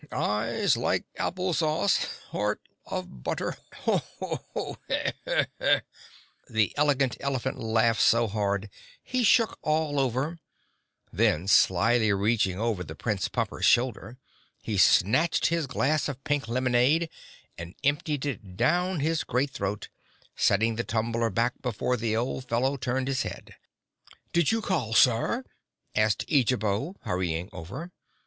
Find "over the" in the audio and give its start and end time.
12.59-12.95